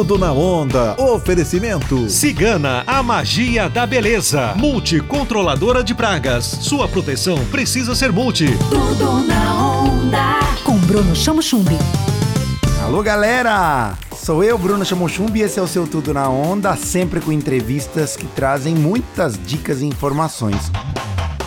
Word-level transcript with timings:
Tudo 0.00 0.16
na 0.16 0.32
onda. 0.32 0.94
Oferecimento. 0.98 2.08
Cigana, 2.08 2.82
a 2.86 3.02
magia 3.02 3.68
da 3.68 3.86
beleza. 3.86 4.54
Multicontroladora 4.56 5.84
de 5.84 5.94
pragas. 5.94 6.46
Sua 6.46 6.88
proteção 6.88 7.36
precisa 7.50 7.94
ser 7.94 8.10
multi. 8.10 8.46
Tudo 8.70 9.20
na 9.26 9.54
onda. 9.82 10.40
Com 10.64 10.78
Bruno 10.78 11.14
Chamo 11.14 11.42
Chumbi. 11.42 11.76
Alô, 12.82 13.02
galera! 13.02 13.92
Sou 14.16 14.42
eu, 14.42 14.56
Bruno 14.56 14.86
Chamochumbi, 14.86 15.40
e 15.40 15.42
esse 15.42 15.58
é 15.58 15.62
o 15.62 15.66
seu 15.66 15.86
Tudo 15.86 16.14
na 16.14 16.30
Onda, 16.30 16.74
sempre 16.76 17.20
com 17.20 17.30
entrevistas 17.30 18.16
que 18.16 18.26
trazem 18.28 18.74
muitas 18.74 19.38
dicas 19.38 19.82
e 19.82 19.86
informações. 19.86 20.72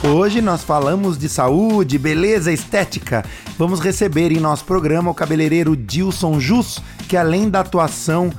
Hoje 0.06 0.42
nós 0.42 0.64
falamos 0.64 1.18
de 1.18 1.30
saúde, 1.30 1.98
beleza, 1.98 2.52
estética. 2.52 3.24
Vamos 3.58 3.80
receber 3.80 4.34
em 4.34 4.40
nosso 4.40 4.66
programa 4.66 5.10
o 5.10 5.14
cabeleireiro 5.14 5.78
Dilson 5.78 6.42
Jus, 6.42 6.84
que 7.08 7.16
além 7.16 7.50
da 7.50 7.62
atuação 7.62 8.30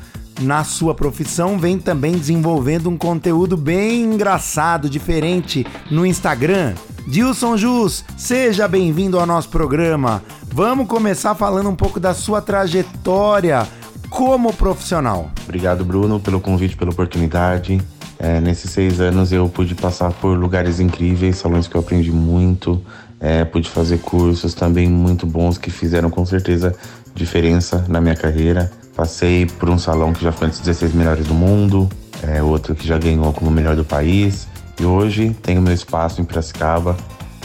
na 0.40 0.64
sua 0.64 0.94
profissão, 0.94 1.58
vem 1.58 1.78
também 1.78 2.12
desenvolvendo 2.12 2.88
um 2.90 2.96
conteúdo 2.96 3.56
bem 3.56 4.02
engraçado, 4.02 4.88
diferente 4.88 5.66
no 5.90 6.04
Instagram. 6.04 6.74
Dilson 7.06 7.56
Jus, 7.56 8.04
seja 8.16 8.66
bem-vindo 8.66 9.18
ao 9.18 9.26
nosso 9.26 9.48
programa. 9.50 10.22
Vamos 10.52 10.86
começar 10.86 11.34
falando 11.34 11.68
um 11.68 11.76
pouco 11.76 12.00
da 12.00 12.14
sua 12.14 12.40
trajetória 12.40 13.66
como 14.08 14.52
profissional. 14.52 15.30
Obrigado, 15.44 15.84
Bruno, 15.84 16.18
pelo 16.18 16.40
convite, 16.40 16.76
pela 16.76 16.90
oportunidade. 16.90 17.80
É, 18.18 18.40
nesses 18.40 18.70
seis 18.70 19.00
anos 19.00 19.32
eu 19.32 19.48
pude 19.48 19.74
passar 19.74 20.12
por 20.12 20.38
lugares 20.38 20.80
incríveis, 20.80 21.36
salões 21.36 21.66
que 21.66 21.74
eu 21.74 21.80
aprendi 21.80 22.12
muito, 22.12 22.80
é, 23.20 23.44
pude 23.44 23.68
fazer 23.68 23.98
cursos 23.98 24.54
também 24.54 24.88
muito 24.88 25.26
bons 25.26 25.58
que 25.58 25.70
fizeram 25.70 26.08
com 26.08 26.24
certeza 26.24 26.74
diferença 27.14 27.84
na 27.88 28.00
minha 28.00 28.14
carreira. 28.14 28.70
Passei 28.96 29.46
por 29.46 29.68
um 29.68 29.78
salão 29.78 30.12
que 30.12 30.22
já 30.22 30.30
foi 30.30 30.46
entre 30.46 30.58
os 30.58 30.64
16 30.64 30.94
melhores 30.94 31.26
do 31.26 31.34
mundo, 31.34 31.88
é, 32.22 32.42
outro 32.42 32.74
que 32.74 32.86
já 32.86 32.96
ganhou 32.96 33.32
como 33.32 33.50
melhor 33.50 33.74
do 33.74 33.84
país. 33.84 34.46
E 34.80 34.84
hoje 34.84 35.36
tenho 35.42 35.60
meu 35.60 35.72
espaço 35.72 36.20
em 36.20 36.24
Piracicaba. 36.24 36.96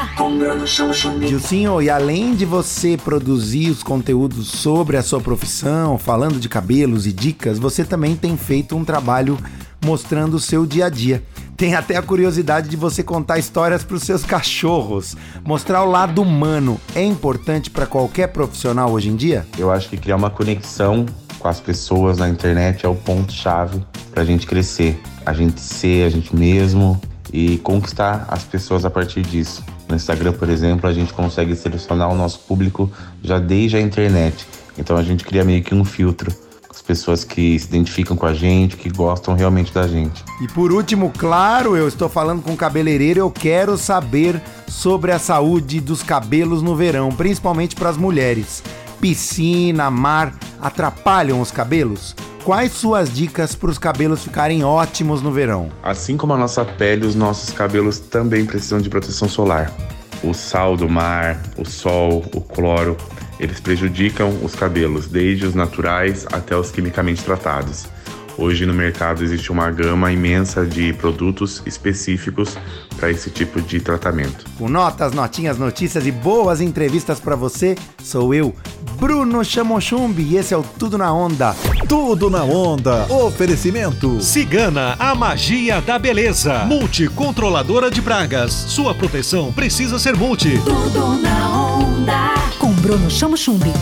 Dilcinho, 1.27 1.81
e 1.81 1.89
além 1.89 2.35
de 2.35 2.45
você 2.45 2.97
produzir 2.97 3.71
os 3.71 3.83
conteúdos 3.83 4.49
sobre 4.49 4.97
a 4.97 5.03
sua 5.03 5.21
profissão, 5.21 5.97
falando 5.97 6.39
de 6.39 6.49
cabelos 6.49 7.07
e 7.07 7.13
dicas, 7.13 7.59
você 7.59 7.85
também 7.85 8.15
tem 8.15 8.37
feito 8.37 8.77
um 8.77 8.85
trabalho 8.85 9.39
mostrando 9.85 10.35
o 10.35 10.41
seu 10.41 10.67
dia 10.67 10.87
a 10.87 10.89
dia. 10.91 11.23
Tem 11.57 11.75
até 11.75 11.97
a 11.97 12.03
curiosidade 12.03 12.69
de 12.69 12.77
você 12.77 13.03
contar 13.03 13.39
histórias 13.39 13.83
para 13.83 13.97
os 13.97 14.03
seus 14.03 14.25
cachorros. 14.25 15.17
Mostrar 15.45 15.83
o 15.83 15.91
lado 15.91 16.23
humano 16.23 16.81
é 16.95 17.03
importante 17.03 17.71
para 17.71 17.87
qualquer 17.87 18.29
profissional 18.29 18.93
hoje 18.93 19.09
em 19.09 19.17
dia? 19.17 19.47
Eu 19.59 19.71
acho 19.71 19.89
que 19.89 19.97
criar 19.97 20.17
uma 20.17 20.31
conexão 20.31 21.07
com 21.39 21.49
as 21.49 21.61
pessoas 21.61 22.19
na 22.19 22.29
internet 22.29 22.85
é 22.85 22.89
o 22.89 22.95
ponto-chave 22.95 23.83
para 24.11 24.23
a 24.23 24.27
gente 24.27 24.47
crescer. 24.47 25.01
A 25.25 25.33
gente 25.33 25.61
ser 25.61 26.05
a 26.05 26.11
gente 26.11 26.35
mesmo 26.35 27.01
e 27.33 27.59
conquistar 27.59 28.27
as 28.29 28.45
pessoas 28.45 28.85
a 28.85 28.91
partir 28.91 29.23
disso. 29.23 29.65
No 29.89 29.97
Instagram, 29.97 30.33
por 30.33 30.49
exemplo, 30.49 30.89
a 30.89 30.93
gente 30.93 31.13
consegue 31.13 31.55
selecionar 31.57 32.11
o 32.11 32.15
nosso 32.15 32.41
público 32.41 32.91
já 33.23 33.39
desde 33.39 33.77
a 33.77 33.81
internet. 33.81 34.47
Então 34.79 34.97
a 34.97 35.03
gente 35.03 35.25
cria 35.25 35.45
meio 35.45 35.63
que 35.63 35.75
um 35.75 35.85
filtro. 35.85 36.33
As 36.69 36.81
pessoas 36.81 37.25
que 37.25 37.59
se 37.59 37.67
identificam 37.67 38.17
com 38.17 38.27
a 38.27 38.33
gente, 38.33 38.77
que 38.77 38.89
gostam 38.89 39.35
realmente 39.35 39.73
da 39.73 39.87
gente. 39.89 40.25
E 40.41 40.47
por 40.49 40.73
último, 40.73 41.13
claro, 41.17 41.77
eu 41.77 41.89
estou 41.89 42.09
falando 42.09 42.43
com 42.43 42.53
o 42.53 42.57
cabeleireiro, 42.57 43.19
eu 43.19 43.31
quero 43.31 43.77
saber 43.77 44.41
sobre 44.69 45.11
a 45.11 45.19
saúde 45.19 45.81
dos 45.81 46.03
cabelos 46.03 46.63
no 46.63 46.77
verão, 46.77 47.11
principalmente 47.11 47.75
para 47.75 47.89
as 47.89 47.97
mulheres. 47.97 48.63
Piscina, 49.01 49.91
mar 49.91 50.33
atrapalham 50.61 51.41
os 51.41 51.51
cabelos? 51.51 52.15
Quais 52.51 52.73
suas 52.73 53.15
dicas 53.15 53.55
para 53.55 53.71
os 53.71 53.79
cabelos 53.79 54.25
ficarem 54.25 54.65
ótimos 54.65 55.23
no 55.23 55.31
verão? 55.31 55.69
Assim 55.85 56.17
como 56.17 56.33
a 56.33 56.37
nossa 56.37 56.65
pele, 56.65 57.07
os 57.07 57.15
nossos 57.15 57.51
cabelos 57.51 58.01
também 58.01 58.45
precisam 58.45 58.81
de 58.81 58.91
proteção 58.91 59.29
solar. 59.29 59.73
O 60.21 60.35
sal 60.35 60.77
do 60.77 60.89
mar, 60.89 61.41
o 61.57 61.65
sol, 61.65 62.25
o 62.35 62.41
cloro, 62.41 62.97
eles 63.39 63.61
prejudicam 63.61 64.37
os 64.43 64.57
cabelos, 64.57 65.07
desde 65.07 65.47
os 65.47 65.55
naturais 65.55 66.27
até 66.33 66.57
os 66.57 66.73
quimicamente 66.73 67.23
tratados. 67.23 67.87
Hoje 68.37 68.65
no 68.67 68.73
mercado 68.73 69.23
existe 69.23 69.53
uma 69.53 69.71
gama 69.71 70.11
imensa 70.11 70.65
de 70.65 70.93
produtos 70.95 71.63
específicos 71.67 72.57
para 72.97 73.11
esse 73.11 73.31
tipo 73.31 73.61
de 73.61 73.81
tratamento. 73.81 74.45
Com 74.59 74.69
notas, 74.69 75.13
notinhas, 75.13 75.59
notícias 75.59 76.07
e 76.07 76.11
boas 76.11 76.61
entrevistas 76.61 77.21
para 77.21 77.37
você, 77.37 77.77
sou 78.03 78.35
eu, 78.35 78.55
Bruno 79.01 79.43
Chamochumbi, 79.43 80.23
e 80.23 80.37
esse 80.37 80.53
é 80.53 80.57
o 80.59 80.63
Tudo 80.63 80.99
na 80.99 81.11
Onda. 81.11 81.57
Tudo 81.89 82.29
na 82.29 82.45
onda. 82.45 83.07
Oferecimento. 83.09 84.21
Cigana, 84.21 84.95
a 84.99 85.15
magia 85.15 85.81
da 85.81 85.99
beleza. 85.99 86.67
Multicontroladora 86.67 87.91
de 87.91 88.03
pragas. 88.03 88.53
Sua 88.53 88.95
proteção 88.95 89.55
precisa 89.55 89.99
ser 89.99 90.15
multi. 90.15 90.61
Tudo 90.63 91.15
na 91.23 91.49
onda. 91.51 92.35
Com 92.59 92.75
Bruno 92.75 93.11
Chamo 93.11 93.39
Chumbi. 93.39 93.73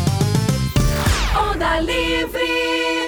Onda 1.37 1.81
livre. 1.81 3.08